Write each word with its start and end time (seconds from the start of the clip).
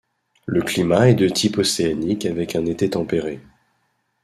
Le 0.47 0.63
climat 0.63 1.09
est 1.09 1.13
de 1.13 1.29
type 1.29 1.59
océanique 1.59 2.25
avec 2.25 2.55
un 2.55 2.65
été 2.65 2.89
tempéré. 2.89 3.39